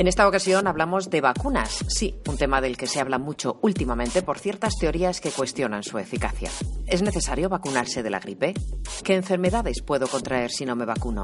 En 0.00 0.08
esta 0.08 0.26
ocasión 0.26 0.66
hablamos 0.66 1.10
de 1.10 1.20
vacunas, 1.20 1.84
sí, 1.88 2.18
un 2.26 2.38
tema 2.38 2.62
del 2.62 2.78
que 2.78 2.86
se 2.86 3.00
habla 3.00 3.18
mucho 3.18 3.58
últimamente 3.60 4.22
por 4.22 4.38
ciertas 4.38 4.78
teorías 4.78 5.20
que 5.20 5.30
cuestionan 5.30 5.82
su 5.82 5.98
eficacia. 5.98 6.50
¿Es 6.86 7.02
necesario 7.02 7.50
vacunarse 7.50 8.02
de 8.02 8.08
la 8.08 8.18
gripe? 8.18 8.54
¿Qué 9.04 9.14
enfermedades 9.14 9.82
puedo 9.82 10.08
contraer 10.08 10.52
si 10.52 10.64
no 10.64 10.74
me 10.74 10.86
vacuno? 10.86 11.22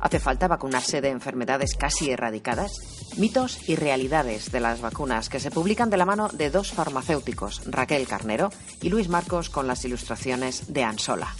¿Hace 0.00 0.18
falta 0.18 0.48
vacunarse 0.48 1.00
de 1.00 1.10
enfermedades 1.10 1.76
casi 1.76 2.10
erradicadas? 2.10 2.72
Mitos 3.16 3.68
y 3.68 3.76
realidades 3.76 4.50
de 4.50 4.58
las 4.58 4.80
vacunas 4.80 5.28
que 5.28 5.38
se 5.38 5.52
publican 5.52 5.88
de 5.88 5.96
la 5.96 6.04
mano 6.04 6.26
de 6.26 6.50
dos 6.50 6.72
farmacéuticos, 6.72 7.62
Raquel 7.66 8.08
Carnero 8.08 8.50
y 8.82 8.88
Luis 8.88 9.08
Marcos, 9.08 9.50
con 9.50 9.68
las 9.68 9.84
ilustraciones 9.84 10.72
de 10.72 10.82
Ansola. 10.82 11.32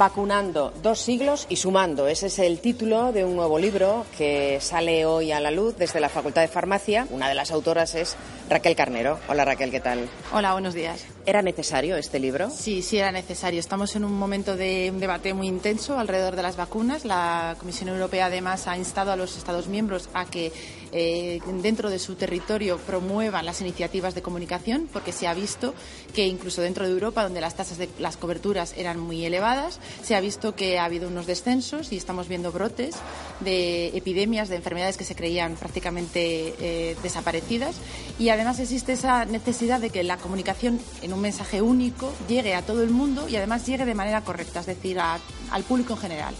Vacunando 0.00 0.72
dos 0.82 0.98
siglos 0.98 1.44
y 1.50 1.56
sumando. 1.56 2.08
Ese 2.08 2.28
es 2.28 2.38
el 2.38 2.58
título 2.60 3.12
de 3.12 3.22
un 3.22 3.36
nuevo 3.36 3.58
libro 3.58 4.06
que 4.16 4.58
sale 4.58 5.04
hoy 5.04 5.30
a 5.30 5.40
la 5.40 5.50
luz 5.50 5.76
desde 5.76 6.00
la 6.00 6.08
Facultad 6.08 6.40
de 6.40 6.48
Farmacia. 6.48 7.06
Una 7.10 7.28
de 7.28 7.34
las 7.34 7.50
autoras 7.50 7.94
es 7.94 8.16
Raquel 8.48 8.74
Carnero. 8.74 9.18
Hola 9.28 9.44
Raquel, 9.44 9.70
¿qué 9.70 9.80
tal? 9.80 10.08
Hola, 10.32 10.54
buenos 10.54 10.72
días. 10.72 11.04
¿Era 11.30 11.42
necesario 11.42 11.96
este 11.96 12.18
libro? 12.18 12.50
Sí, 12.50 12.82
sí 12.82 12.98
era 12.98 13.12
necesario. 13.12 13.60
Estamos 13.60 13.94
en 13.94 14.04
un 14.04 14.18
momento 14.18 14.56
de 14.56 14.90
un 14.92 14.98
debate 14.98 15.32
muy 15.32 15.46
intenso 15.46 15.96
alrededor 15.96 16.34
de 16.34 16.42
las 16.42 16.56
vacunas. 16.56 17.04
La 17.04 17.54
Comisión 17.60 17.88
Europea 17.88 18.26
además 18.26 18.66
ha 18.66 18.76
instado 18.76 19.12
a 19.12 19.16
los 19.16 19.36
Estados 19.36 19.68
miembros 19.68 20.08
a 20.12 20.24
que 20.24 20.50
eh, 20.90 21.38
dentro 21.62 21.88
de 21.88 22.00
su 22.00 22.16
territorio 22.16 22.78
promuevan 22.78 23.46
las 23.46 23.60
iniciativas 23.60 24.16
de 24.16 24.22
comunicación 24.22 24.88
porque 24.92 25.12
se 25.12 25.28
ha 25.28 25.34
visto 25.34 25.72
que 26.12 26.26
incluso 26.26 26.62
dentro 26.62 26.84
de 26.84 26.90
Europa, 26.90 27.22
donde 27.22 27.40
las 27.40 27.54
tasas 27.54 27.78
de 27.78 27.88
las 28.00 28.16
coberturas 28.16 28.74
eran 28.76 28.98
muy 28.98 29.24
elevadas, 29.24 29.78
se 30.02 30.16
ha 30.16 30.20
visto 30.20 30.56
que 30.56 30.80
ha 30.80 30.84
habido 30.84 31.06
unos 31.06 31.26
descensos 31.26 31.92
y 31.92 31.96
estamos 31.96 32.26
viendo 32.26 32.50
brotes 32.50 32.96
de 33.38 33.96
epidemias, 33.96 34.48
de 34.48 34.56
enfermedades 34.56 34.96
que 34.96 35.04
se 35.04 35.14
creían 35.14 35.54
prácticamente 35.54 36.54
eh, 36.58 36.96
desaparecidas 37.04 37.76
y 38.18 38.30
además 38.30 38.58
existe 38.58 38.94
esa 38.94 39.26
necesidad 39.26 39.78
de 39.78 39.90
que 39.90 40.02
la 40.02 40.16
comunicación 40.16 40.80
en 41.02 41.12
un 41.12 41.19
mensaje 41.20 41.62
único 41.62 42.12
llegue 42.28 42.54
a 42.54 42.62
todo 42.62 42.82
el 42.82 42.90
mundo 42.90 43.28
y 43.28 43.36
además 43.36 43.66
llegue 43.66 43.84
de 43.84 43.94
manera 43.94 44.22
correcta, 44.22 44.60
es 44.60 44.66
decir, 44.66 44.98
al 45.00 45.62
público 45.66 45.94
en 45.94 45.98
general. 45.98 46.34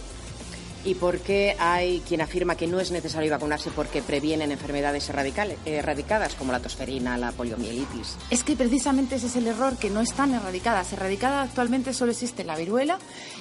¿Y 0.83 0.95
por 0.95 1.19
qué 1.19 1.55
hay 1.59 2.01
quien 2.07 2.21
afirma 2.21 2.55
que 2.55 2.67
no 2.67 2.79
es 2.79 2.91
necesario 2.91 3.29
vacunarse 3.29 3.69
porque 3.69 4.01
previenen 4.01 4.51
enfermedades 4.51 5.09
erradicadas 5.65 6.35
como 6.35 6.51
la 6.51 6.59
tosferina, 6.59 7.17
la 7.17 7.31
poliomielitis? 7.31 8.17
Es 8.29 8.43
que 8.43 8.55
precisamente 8.55 9.15
ese 9.15 9.27
es 9.27 9.35
el 9.35 9.47
error, 9.47 9.77
que 9.77 9.89
no 9.89 10.01
están 10.01 10.33
erradicadas. 10.33 10.91
Erradicada 10.93 11.43
actualmente 11.43 11.93
solo 11.93 12.11
existe 12.11 12.43
la 12.43 12.55
viruela 12.55 12.97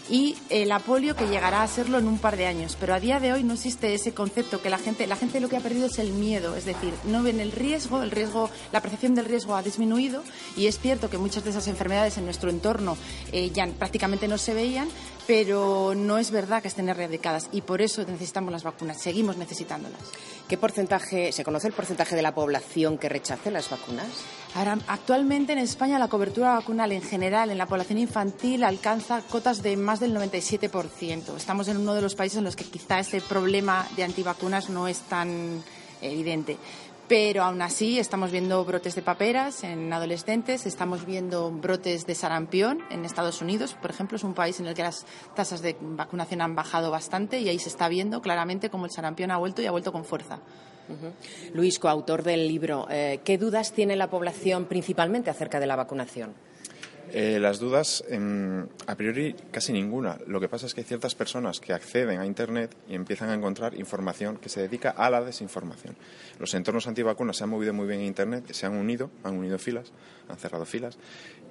y 0.09 0.37
eh, 0.51 0.67
la 0.67 0.81
polio, 0.81 1.17
que 1.17 1.29
llegará 1.29 1.63
a 1.63 1.69
serlo 1.69 1.99
en 1.99 2.09
un 2.09 2.19
par 2.19 2.37
de 2.37 2.47
años. 2.47 2.77
Pero 2.79 2.95
a 2.95 3.01
día 3.01 3.21
de 3.21 3.33
hoy 3.33 3.43
no 3.43 3.55
existe 3.55 3.95
ese 3.95 4.13
concepto 4.13 4.61
que 4.61 4.71
la 4.71 4.79
gente, 4.79 5.07
la 5.07 5.17
gente 5.17 5.41
lo 5.41 5.49
que 5.49 5.57
ha 5.57 5.61
perdido 5.61 5.87
es 5.87 5.99
el 5.99 6.13
miedo, 6.13 6.57
es 6.57 6.65
decir, 6.65 6.93
no 7.05 7.23
ven 7.23 7.41
el 7.41 7.53
riesgo, 7.53 8.03
el 8.03 8.11
riesgo, 8.11 8.51
la 8.73 8.81
percepción 8.81 9.15
del 9.15 9.25
riesgo 9.25 9.55
ha 9.55 9.63
disminuido 9.63 10.23
y 10.57 10.67
es 10.67 10.79
cierto 10.79 11.11
que 11.11 11.19
muchas 11.19 11.45
de 11.45 11.51
esas 11.51 11.69
enfermedades 11.69 12.19
en 12.19 12.25
nuestro 12.25 12.51
entorno 12.51 12.97
eh, 13.33 13.51
ya 13.51 13.67
prácticamente 13.67 14.29
no 14.29 14.39
se 14.39 14.55
veían, 14.55 14.89
pero 15.31 15.95
no 15.95 16.19
es 16.19 16.33
verdad 16.33 16.61
que 16.61 16.67
estén 16.67 16.89
erradicadas 16.89 17.51
y 17.53 17.61
por 17.61 17.83
eso 17.83 18.03
necesitamos 18.05 18.51
las 18.51 18.65
vacunas, 18.65 19.01
seguimos 19.01 19.37
necesitándolas. 19.37 20.01
¿Qué 20.49 20.59
porcentaje, 20.59 21.31
se 21.31 21.45
conoce 21.45 21.69
el 21.69 21.73
porcentaje 21.73 22.17
de 22.17 22.23
la 22.23 22.35
población 22.35 22.99
que 22.99 23.09
rechace 23.09 23.53
las 23.53 23.71
vacunas? 23.71 24.09
Ahora, 24.57 24.77
actualmente 24.89 25.53
en 25.53 25.61
España 25.61 26.01
la 26.01 26.09
cobertura 26.09 26.55
vacunal 26.55 26.91
en 26.91 27.03
general 27.03 27.49
en 27.51 27.59
la 27.59 27.67
población 27.67 28.01
infantil 28.01 28.65
alcanza 28.65 29.23
cotas 29.23 29.63
de 29.63 29.77
más 29.77 30.01
del 30.01 30.17
97%. 30.17 31.37
Estamos 31.37 31.69
en 31.69 31.77
uno 31.77 31.95
de 31.95 32.03
los 32.03 32.17
países 32.17 32.39
en 32.39 32.45
los 32.45 32.57
que 32.57 32.65
quizá 32.65 32.99
este 32.99 33.21
problema 33.21 33.87
de 33.95 34.03
antivacunas 34.03 34.69
no 34.69 34.89
es 34.89 34.99
tan 35.03 35.63
evidente. 36.03 36.57
Pero 37.11 37.43
aún 37.43 37.61
así 37.61 37.99
estamos 37.99 38.31
viendo 38.31 38.65
brotes 38.65 38.95
de 38.95 39.03
paperas 39.03 39.65
en 39.65 39.93
adolescentes, 39.93 40.65
estamos 40.65 41.05
viendo 41.05 41.51
brotes 41.51 42.07
de 42.07 42.15
sarampión 42.15 42.85
en 42.89 43.05
Estados 43.05 43.43
Unidos, 43.43 43.75
por 43.83 43.91
ejemplo, 43.91 44.15
es 44.15 44.23
un 44.23 44.33
país 44.33 44.61
en 44.61 44.69
el 44.69 44.75
que 44.75 44.85
las 44.85 45.05
tasas 45.35 45.61
de 45.61 45.77
vacunación 45.81 46.41
han 46.41 46.55
bajado 46.55 46.93
bastante 46.93 47.41
y 47.41 47.49
ahí 47.49 47.59
se 47.59 47.69
está 47.69 47.89
viendo 47.89 48.23
claramente 48.23 48.71
cómo 48.71 48.85
el 48.85 48.93
sarampión 48.93 49.33
ha 49.33 49.39
vuelto 49.39 49.61
y 49.61 49.67
ha 49.67 49.73
vuelto 49.73 49.91
con 49.91 50.05
fuerza. 50.05 50.39
Luis, 51.53 51.81
coautor 51.81 52.23
del 52.23 52.47
libro, 52.47 52.87
eh, 52.89 53.19
¿qué 53.25 53.39
dudas 53.39 53.73
tiene 53.73 53.97
la 53.97 54.09
población 54.09 54.67
principalmente 54.67 55.31
acerca 55.31 55.59
de 55.59 55.67
la 55.67 55.75
vacunación? 55.75 56.33
Eh, 57.13 57.41
las 57.41 57.59
dudas, 57.59 58.05
em, 58.09 58.69
a 58.87 58.95
priori, 58.95 59.35
casi 59.51 59.73
ninguna. 59.73 60.19
Lo 60.29 60.39
que 60.39 60.49
pasa 60.49 60.67
es 60.67 60.75
que 60.75 60.83
hay 60.83 60.87
ciertas 60.87 61.17
personas 61.17 61.59
que 61.59 61.73
acceden 61.73 62.21
a 62.21 62.27
Internet 62.27 62.77
y 62.89 62.95
empiezan 62.95 63.31
a 63.31 63.35
encontrar 63.35 63.75
información 63.75 64.37
que 64.37 64.49
se 64.49 64.61
dedica 64.61 64.91
a 64.91 65.11
la 65.11 65.21
desinformación. 65.21 65.97
Los 66.39 66.55
entornos 66.55 66.87
antivacunas 66.87 67.37
se 67.37 67.45
han 67.45 67.51
movido 67.51 67.73
muy 67.73 67.89
bien 67.89 68.01
en 68.01 68.07
Internet, 68.07 68.53
se 68.53 68.65
han 68.67 68.77
unido, 68.77 69.11
han 69.25 69.37
unido 69.37 69.59
filas, 69.59 69.93
han 70.29 70.37
cerrado 70.37 70.65
filas, 70.65 70.99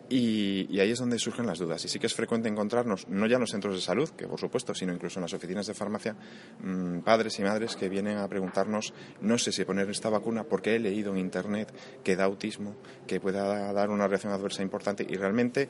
y, 0.10 0.68
y 0.70 0.80
ahí 0.80 0.92
es 0.92 1.00
donde 1.00 1.20
surgen 1.20 1.46
las 1.46 1.60
dudas. 1.60 1.84
Y 1.86 1.88
sí 1.88 2.00
que 2.00 2.08
es 2.08 2.14
frecuente 2.14 2.50
encontrarnos, 2.50 3.08
no 3.08 3.28
ya 3.28 3.36
en 3.36 3.42
los 3.42 3.52
centros 3.52 3.76
de 3.76 3.82
salud, 3.82 4.10
que 4.10 4.28
por 4.28 4.40
supuesto, 4.40 4.74
sino 4.74 4.94
incluso 4.94 5.20
en 5.20 5.24
las 5.24 5.34
oficinas 5.34 5.68
de 5.68 5.74
farmacia, 5.74 6.16
mm, 6.62 7.00
padres 7.00 7.40
y 7.40 7.44
madres 7.44 7.76
que 7.76 7.90
vienen 7.90 8.18
a 8.18 8.28
preguntarnos, 8.28 8.94
no 9.22 9.38
sé 9.38 9.52
si 9.52 9.66
poner 9.66 9.90
esta 9.90 10.10
vacuna 10.10 10.44
porque 10.44 10.76
he 10.76 10.80
leído 10.80 11.12
en 11.12 11.20
Internet 11.20 11.74
que 12.04 12.16
da 12.16 12.26
autismo, 12.26 12.76
que 13.08 13.20
pueda 13.20 13.72
dar 13.72 13.90
una 13.90 14.08
reacción 14.08 14.34
adversa 14.34 14.62
importante 14.64 15.06
y 15.08 15.16
realmente 15.16 15.70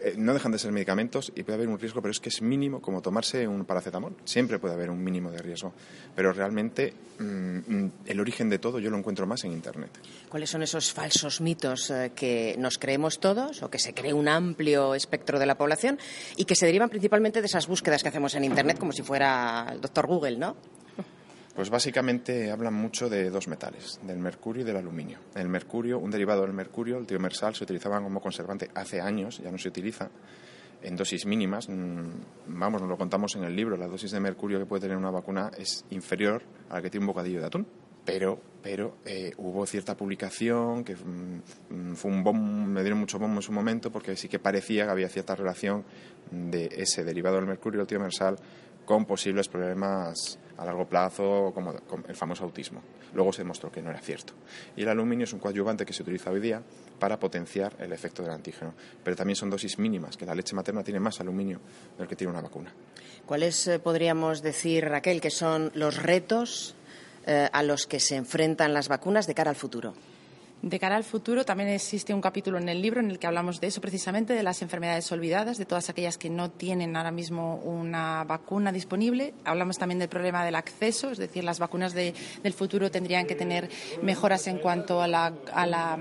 eh, 0.00 0.14
no 0.16 0.34
dejan 0.34 0.52
de 0.52 0.58
ser 0.58 0.72
medicamentos 0.72 1.32
y 1.34 1.42
puede 1.42 1.56
haber 1.56 1.68
un 1.68 1.78
riesgo, 1.78 2.00
pero 2.00 2.12
es 2.12 2.20
que 2.20 2.28
es 2.28 2.42
mínimo 2.42 2.80
como 2.80 3.02
tomarse 3.02 3.46
un 3.46 3.64
paracetamol. 3.64 4.16
Siempre 4.24 4.58
puede 4.58 4.74
haber 4.74 4.90
un 4.90 5.02
mínimo 5.02 5.30
de 5.30 5.38
riesgo, 5.38 5.72
pero 6.14 6.32
realmente 6.32 6.94
mm, 7.18 7.24
mm, 7.24 7.92
el 8.06 8.20
origen 8.20 8.48
de 8.48 8.58
todo 8.58 8.78
yo 8.78 8.90
lo 8.90 8.98
encuentro 8.98 9.26
más 9.26 9.44
en 9.44 9.52
Internet. 9.52 9.90
¿Cuáles 10.28 10.50
son 10.50 10.62
esos 10.62 10.92
falsos 10.92 11.40
mitos 11.40 11.90
eh, 11.90 12.12
que 12.14 12.56
nos 12.58 12.78
creemos 12.78 13.20
todos 13.20 13.62
o 13.62 13.70
que 13.70 13.78
se 13.78 13.94
cree 13.94 14.12
un 14.12 14.28
amplio 14.28 14.94
espectro 14.94 15.38
de 15.38 15.46
la 15.46 15.56
población 15.56 15.98
y 16.36 16.44
que 16.44 16.54
se 16.54 16.66
derivan 16.66 16.88
principalmente 16.88 17.40
de 17.40 17.46
esas 17.46 17.66
búsquedas 17.66 18.02
que 18.02 18.08
hacemos 18.08 18.34
en 18.34 18.44
Internet 18.44 18.78
como 18.78 18.92
si 18.92 19.02
fuera 19.02 19.68
el 19.72 19.80
doctor 19.80 20.06
Google, 20.06 20.36
¿no? 20.36 20.56
Pues 21.56 21.70
básicamente 21.70 22.50
hablan 22.50 22.74
mucho 22.74 23.08
de 23.08 23.30
dos 23.30 23.48
metales, 23.48 23.98
del 24.02 24.18
mercurio 24.18 24.60
y 24.60 24.66
del 24.66 24.76
aluminio. 24.76 25.20
El 25.34 25.48
mercurio, 25.48 25.98
un 25.98 26.10
derivado 26.10 26.42
del 26.42 26.52
mercurio, 26.52 26.98
el 26.98 27.06
tiomersal, 27.06 27.54
se 27.54 27.64
utilizaba 27.64 27.98
como 27.98 28.20
conservante 28.20 28.68
hace 28.74 29.00
años, 29.00 29.38
ya 29.42 29.50
no 29.50 29.56
se 29.56 29.68
utiliza 29.68 30.10
en 30.82 30.96
dosis 30.96 31.24
mínimas. 31.24 31.70
Mm, 31.70 32.10
Vamos, 32.48 32.82
nos 32.82 32.90
lo 32.90 32.98
contamos 32.98 33.34
en 33.36 33.44
el 33.44 33.56
libro, 33.56 33.78
la 33.78 33.86
dosis 33.86 34.10
de 34.10 34.20
mercurio 34.20 34.58
que 34.58 34.66
puede 34.66 34.82
tener 34.82 34.98
una 34.98 35.10
vacuna 35.10 35.50
es 35.56 35.86
inferior 35.88 36.42
a 36.68 36.74
la 36.74 36.82
que 36.82 36.90
tiene 36.90 37.04
un 37.04 37.08
bocadillo 37.08 37.40
de 37.40 37.46
atún. 37.46 37.66
Pero, 38.04 38.38
pero 38.62 38.98
eh, 39.06 39.32
hubo 39.38 39.64
cierta 39.64 39.96
publicación 39.96 40.84
que 40.84 40.94
mm, 40.94 41.94
fue 41.94 42.10
un 42.10 42.22
bombo, 42.22 42.68
me 42.68 42.82
dieron 42.82 43.00
mucho 43.00 43.18
bombo 43.18 43.36
en 43.36 43.42
su 43.42 43.52
momento 43.52 43.90
porque 43.90 44.14
sí 44.14 44.28
que 44.28 44.38
parecía 44.38 44.84
que 44.84 44.90
había 44.90 45.08
cierta 45.08 45.34
relación 45.34 45.84
de 46.30 46.68
ese 46.70 47.02
derivado 47.02 47.36
del 47.36 47.46
mercurio, 47.46 47.80
el 47.80 47.86
tiomersal, 47.86 48.36
con 48.86 49.04
posibles 49.04 49.48
problemas 49.48 50.38
a 50.56 50.64
largo 50.64 50.86
plazo, 50.88 51.52
como, 51.52 51.74
el 52.08 52.16
famoso 52.16 52.44
autismo. 52.44 52.80
Luego 53.12 53.32
se 53.32 53.42
demostró 53.42 53.70
que 53.70 53.82
no 53.82 53.90
era 53.90 54.00
cierto. 54.00 54.32
Y 54.74 54.82
el 54.82 54.88
aluminio 54.88 55.24
es 55.24 55.32
un 55.32 55.38
coadyuvante 55.38 55.84
que 55.84 55.92
se 55.92 56.02
utiliza 56.02 56.30
hoy 56.30 56.40
día 56.40 56.62
para 56.98 57.18
potenciar 57.18 57.74
el 57.78 57.92
efecto 57.92 58.22
del 58.22 58.32
antígeno. 58.32 58.72
Pero 59.04 59.16
también 59.16 59.36
son 59.36 59.50
dosis 59.50 59.78
mínimas, 59.78 60.16
que 60.16 60.24
la 60.24 60.34
leche 60.34 60.54
materna 60.54 60.82
tiene 60.82 61.00
más 61.00 61.20
aluminio 61.20 61.60
del 61.98 62.08
que 62.08 62.16
tiene 62.16 62.32
una 62.32 62.40
vacuna. 62.40 62.72
¿Cuáles 63.26 63.66
eh, 63.66 63.78
podríamos 63.78 64.40
decir, 64.40 64.84
Raquel, 64.86 65.20
que 65.20 65.30
son 65.30 65.70
los 65.74 66.02
retos 66.02 66.74
eh, 67.26 67.48
a 67.52 67.62
los 67.62 67.86
que 67.86 68.00
se 68.00 68.16
enfrentan 68.16 68.72
las 68.72 68.88
vacunas 68.88 69.26
de 69.26 69.34
cara 69.34 69.50
al 69.50 69.56
futuro? 69.56 69.94
De 70.62 70.80
cara 70.80 70.96
al 70.96 71.04
futuro, 71.04 71.44
también 71.44 71.68
existe 71.68 72.12
un 72.14 72.20
capítulo 72.20 72.58
en 72.58 72.68
el 72.68 72.80
libro 72.82 72.98
en 73.00 73.10
el 73.10 73.18
que 73.18 73.26
hablamos 73.26 73.60
de 73.60 73.68
eso, 73.68 73.80
precisamente 73.80 74.32
de 74.32 74.42
las 74.42 74.62
enfermedades 74.62 75.12
olvidadas, 75.12 75.58
de 75.58 75.66
todas 75.66 75.90
aquellas 75.90 76.16
que 76.18 76.30
no 76.30 76.50
tienen 76.50 76.96
ahora 76.96 77.10
mismo 77.12 77.56
una 77.56 78.24
vacuna 78.24 78.72
disponible. 78.72 79.34
Hablamos 79.44 79.78
también 79.78 79.98
del 80.00 80.08
problema 80.08 80.44
del 80.44 80.54
acceso, 80.56 81.10
es 81.10 81.18
decir, 81.18 81.44
las 81.44 81.58
vacunas 81.60 81.92
de- 81.92 82.14
del 82.42 82.52
futuro 82.54 82.90
tendrían 82.90 83.26
que 83.26 83.34
tener 83.36 83.68
mejoras 84.02 84.46
en 84.48 84.58
cuanto 84.58 85.02
a 85.02 85.06
la, 85.06 85.32
a 85.52 85.66
la, 85.66 85.98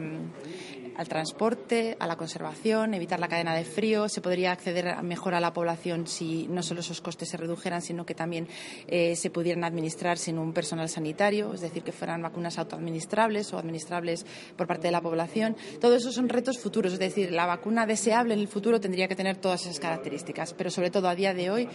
al 0.98 1.08
transporte, 1.08 1.98
a 2.00 2.08
la 2.08 2.16
conservación, 2.16 2.94
evitar 2.94 3.20
la 3.20 3.28
cadena 3.28 3.56
de 3.56 3.66
frío. 3.66 4.10
Se 4.10 4.22
podría 4.22 4.52
acceder 4.52 5.02
mejor 5.04 5.34
a 5.36 5.40
la 5.40 5.54
población 5.54 6.08
si 6.08 6.48
no 6.48 6.64
solo 6.64 6.82
esos 6.82 7.02
costes 7.02 7.30
se 7.30 7.38
redujeran, 7.38 7.82
sino 7.82 8.06
que 8.06 8.16
también 8.16 8.48
eh, 8.88 9.16
se 9.16 9.30
pudieran 9.30 9.64
administrar 9.64 10.18
sin 10.18 10.38
un 10.38 10.54
personal 10.54 10.90
sanitario, 10.90 11.54
es 11.54 11.62
decir, 11.62 11.84
que 11.84 11.92
fueran 11.92 12.22
vacunas 12.22 12.58
autoadministrables 12.58 13.54
o 13.54 13.58
administrables 13.58 14.26
por 14.56 14.68
parte 14.68 14.88
de 14.88 14.92
la 14.92 15.02
población. 15.02 15.56
Todos 15.80 16.02
esos 16.02 16.16
son 16.16 16.30
retos 16.30 16.60
futuros, 16.60 16.94
es 16.94 17.00
decir, 17.00 17.32
la 17.32 17.46
vacuna 17.46 17.86
deseable 17.86 18.34
en 18.34 18.40
el 18.40 18.48
futuro 18.48 18.80
tendría 18.80 19.08
que 19.08 19.16
tener 19.16 19.38
todas 19.38 19.62
esas 19.66 19.80
características, 19.80 20.54
pero 20.54 20.70
sobre 20.70 20.92
todo 20.92 21.10
a 21.10 21.16
día 21.16 21.34
de 21.34 21.50
hoy 21.50 21.68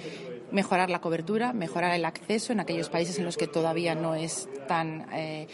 mejorar 0.51 0.91
la 0.91 1.01
cobertura, 1.01 1.53
mejorar 1.53 1.95
el 1.95 2.05
acceso 2.05 2.53
en 2.53 2.61
aquellos 2.61 2.89
países 2.89 3.19
en 3.19 3.25
los 3.25 3.37
que 3.37 3.47
todavía 3.47 3.95
no 3.95 4.15
es 4.15 4.49
tan 4.67 5.07
eh, 5.13 5.47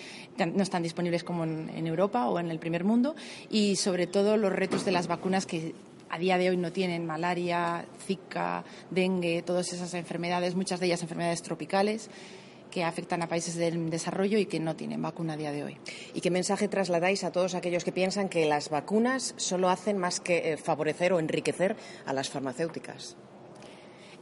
no 0.44 0.62
están 0.62 0.82
disponibles 0.82 1.24
como 1.24 1.44
en, 1.44 1.86
Europa 1.86 2.28
o 2.28 2.38
en 2.38 2.50
el 2.50 2.58
primer 2.58 2.84
mundo 2.84 3.14
sobre 3.76 4.06
todo 4.06 4.36
los 4.36 4.52
retos 4.52 4.84
de 4.84 4.92
las 4.92 5.06
vacunas 5.06 5.46
que 5.46 5.74
a 6.08 6.18
día 6.18 6.38
de 6.38 6.50
hoy 6.50 6.56
no 6.56 6.72
tienen 6.72 7.06
malaria, 7.06 7.84
zika, 8.06 8.64
dengue, 8.90 9.42
todas 9.42 9.72
esas 9.72 9.94
enfermedades, 9.94 10.54
muchas 10.54 10.80
de 10.80 10.86
ellas 10.86 11.02
enfermedades 11.02 11.42
tropicales 11.42 12.10
que 12.70 12.84
afectan 12.84 13.22
a 13.22 13.28
países 13.28 13.54
del 13.54 13.90
desarrollo 13.90 14.38
y 14.38 14.46
que 14.46 14.60
no 14.60 14.76
tienen 14.76 15.00
vacuna 15.00 15.32
a 15.32 15.36
día 15.36 15.52
de 15.52 15.64
hoy. 15.64 15.78
¿Y 16.14 16.20
qué 16.20 16.30
mensaje 16.30 16.68
trasladáis 16.68 17.24
a 17.24 17.32
todos 17.32 17.54
aquellos 17.54 17.84
que 17.84 17.92
piensan 17.92 18.28
que 18.28 18.44
las 18.46 18.68
vacunas 18.68 19.34
solo 19.38 19.70
hacen 19.70 19.96
más 19.96 20.20
que 20.20 20.52
eh, 20.52 20.56
favorecer 20.56 21.12
o 21.12 21.18
enriquecer 21.18 21.76
a 22.04 22.12
las 22.12 22.28
farmacéuticas? 22.28 23.16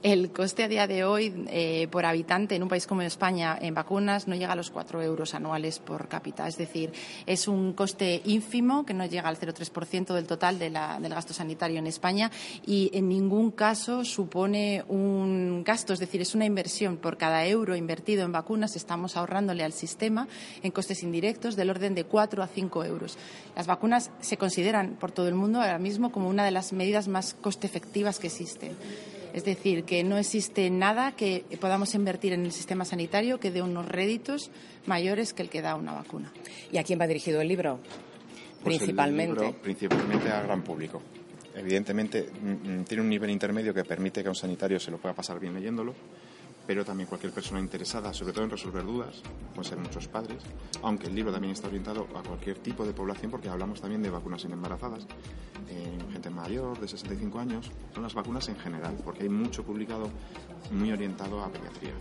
El 0.05 0.33
coste 0.33 0.62
a 0.62 0.69
día 0.69 0.87
de 0.87 1.03
hoy 1.03 1.47
eh, 1.49 1.89
por 1.91 2.05
habitante 2.05 2.55
en 2.55 2.62
un 2.62 2.69
país 2.69 2.87
como 2.87 3.01
España 3.01 3.56
en 3.59 3.73
vacunas 3.73 4.29
no 4.29 4.35
llega 4.35 4.53
a 4.53 4.55
los 4.55 4.71
4 4.71 5.01
euros 5.01 5.33
anuales 5.33 5.79
por 5.79 6.09
cápita. 6.09 6.47
Es 6.47 6.59
decir, 6.59 6.93
es 7.25 7.49
un 7.49 7.73
coste 7.73 8.21
ínfimo 8.27 8.85
que 8.85 8.93
no 8.93 9.06
llega 9.06 9.31
al 9.31 9.39
0,3% 9.39 10.12
del 10.12 10.27
total 10.27 10.59
del 10.59 10.75
gasto 10.75 11.33
sanitario 11.33 11.79
en 11.79 11.87
España 11.87 12.31
y 12.67 12.91
en 12.93 13.09
ningún 13.09 13.51
caso 13.51 14.05
supone 14.05 14.85
un 14.89 15.65
gasto. 15.65 15.95
Es 15.95 16.01
decir, 16.01 16.21
es 16.21 16.35
una 16.35 16.45
inversión. 16.45 16.99
Por 16.99 17.17
cada 17.17 17.47
euro 17.47 17.75
invertido 17.75 18.27
en 18.27 18.33
vacunas 18.33 18.77
estamos 18.77 19.17
ahorrándole 19.17 19.65
al 19.65 19.73
sistema 19.73 20.29
en 20.62 20.71
costes 20.71 21.03
indirectos 21.03 21.56
del 21.56 21.71
orden 21.71 21.95
de 21.95 22.05
4 22.05 22.43
a 22.43 22.47
5 22.47 22.85
euros. 22.85 23.17
Las 23.56 23.67
vacunas 23.67 24.11
se 24.21 24.37
consideran 24.37 24.99
por 25.01 25.12
todo 25.12 25.29
el 25.29 25.35
mundo 25.35 25.62
ahora 25.62 25.79
mismo 25.79 26.12
como 26.12 26.29
una 26.29 26.45
de 26.45 26.51
las 26.51 26.75
medidas 26.75 27.09
más 27.09 27.33
coste 27.33 27.67
efectivas 27.67 28.19
que 28.19 28.27
existen. 28.27 28.77
Es 29.35 29.45
decir, 29.45 29.83
que 29.83 30.05
no 30.05 30.17
existe 30.17 30.71
nada 30.71 31.17
que 31.17 31.45
podamos 31.61 31.95
invertir 31.97 32.33
en 32.33 32.45
el 32.47 32.53
sistema 32.53 32.85
sanitario 32.85 33.41
que 33.41 33.51
dé 33.51 33.63
unos 33.63 33.85
réditos 33.85 34.53
mayores 34.87 35.35
que 35.35 35.43
el 35.43 35.51
que 35.51 35.61
da 35.61 35.75
una 35.75 35.93
vacuna. 35.93 36.33
¿Y 36.71 36.79
a 36.79 36.85
quién 36.85 37.01
va 37.01 37.09
dirigido 37.09 37.41
el 37.41 37.49
libro? 37.49 37.81
Pues 38.63 38.79
principalmente. 38.79 39.53
principalmente 39.61 40.31
al 40.31 40.45
gran 40.45 40.63
público. 40.63 41.03
Evidentemente 41.53 42.31
mm, 42.41 42.49
mm, 42.49 42.85
tiene 42.85 43.03
un 43.03 43.09
nivel 43.09 43.31
intermedio 43.31 43.75
que 43.75 43.85
permite 43.85 44.23
que 44.23 44.29
a 44.29 44.31
un 44.31 44.37
sanitario 44.37 44.79
se 44.79 44.93
lo 44.93 44.99
pueda 44.99 45.17
pasar 45.17 45.41
bien 45.41 45.53
leyéndolo, 45.53 45.95
pero 46.67 46.85
también 46.85 47.09
cualquier 47.09 47.33
persona 47.33 47.61
interesada, 47.61 48.13
sobre 48.13 48.33
todo 48.33 48.45
en 48.45 48.51
resolver 48.51 48.85
dudas, 48.85 49.23
pueden 49.55 49.65
ser 49.65 49.79
muchos 49.79 50.09
padres, 50.09 50.43
aunque 50.83 51.07
el 51.07 51.15
libro 51.15 51.33
también 51.33 51.53
está 51.53 51.69
orientado 51.69 52.07
a 52.15 52.23
cualquier 52.23 52.59
tipo 52.59 52.85
de 52.87 52.93
población 52.93 53.31
porque 53.31 53.49
hablamos 53.49 53.81
también 53.81 54.03
de 54.03 54.11
vacunas 54.11 54.45
en 54.45 54.53
embarazadas, 54.53 55.07
en 55.69 56.11
gente 56.13 56.31
mayor, 56.31 56.79
de 56.81 56.89
65 56.89 57.39
años, 57.39 57.71
son 57.93 58.03
las 58.03 58.15
vacunas 58.15 58.49
en 58.49 58.57
general, 58.57 58.97
porque 59.05 59.25
hay 59.25 59.29
mucho 59.29 59.65
publicado 59.65 60.09
muy 60.71 60.93
orientado 60.93 61.43
a 61.43 61.51
pediatría 61.51 61.93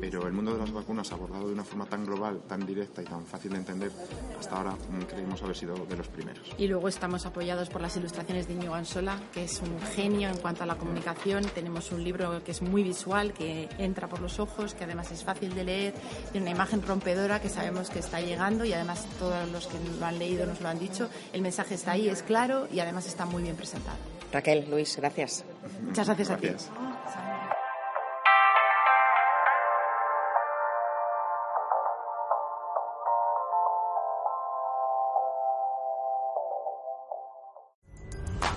pero 0.00 0.26
el 0.26 0.32
mundo 0.32 0.52
de 0.54 0.58
las 0.58 0.72
vacunas 0.72 1.12
abordado 1.12 1.48
de 1.48 1.52
una 1.52 1.64
forma 1.64 1.86
tan 1.86 2.04
global, 2.04 2.40
tan 2.48 2.64
directa 2.64 3.02
y 3.02 3.04
tan 3.04 3.24
fácil 3.26 3.52
de 3.52 3.58
entender, 3.58 3.92
hasta 4.38 4.56
ahora 4.56 4.72
mm, 4.72 5.02
creemos 5.02 5.42
haber 5.42 5.56
sido 5.56 5.74
de 5.74 5.96
los 5.96 6.08
primeros. 6.08 6.48
Y 6.56 6.66
luego 6.66 6.88
estamos 6.88 7.26
apoyados 7.26 7.68
por 7.68 7.80
las 7.80 7.96
ilustraciones 7.96 8.48
de 8.48 8.54
Íñigo 8.54 8.74
Ansola, 8.74 9.20
que 9.32 9.44
es 9.44 9.60
un 9.60 9.80
genio 9.94 10.28
en 10.28 10.38
cuanto 10.38 10.62
a 10.62 10.66
la 10.66 10.76
comunicación. 10.76 11.44
Tenemos 11.54 11.92
un 11.92 12.02
libro 12.02 12.42
que 12.42 12.52
es 12.52 12.62
muy 12.62 12.82
visual, 12.82 13.32
que 13.32 13.68
entra 13.78 14.08
por 14.08 14.20
los 14.20 14.38
ojos, 14.40 14.74
que 14.74 14.84
además 14.84 15.10
es 15.12 15.22
fácil 15.22 15.54
de 15.54 15.64
leer, 15.64 15.94
tiene 16.32 16.46
una 16.46 16.56
imagen 16.56 16.82
rompedora 16.82 17.40
que 17.40 17.48
sabemos 17.48 17.90
que 17.90 17.98
está 17.98 18.20
llegando 18.20 18.64
y 18.64 18.72
además 18.72 19.06
todos 19.18 19.48
los 19.50 19.66
que 19.66 19.76
lo 19.98 20.06
han 20.06 20.18
leído 20.18 20.46
nos 20.46 20.60
lo 20.60 20.68
han 20.68 20.78
dicho. 20.78 21.08
El 21.32 21.42
mensaje 21.42 21.74
está 21.74 21.92
ahí, 21.92 22.08
es 22.08 22.22
claro 22.22 22.66
y 22.72 22.80
además 22.80 23.06
está 23.06 23.26
muy 23.26 23.42
bien 23.42 23.56
presentado. 23.56 23.98
Raquel, 24.32 24.68
Luis, 24.70 24.96
gracias. 24.96 25.44
Muchas 25.82 26.06
gracias, 26.06 26.28
gracias. 26.28 26.68
a 26.68 26.68
ti. 26.68 26.89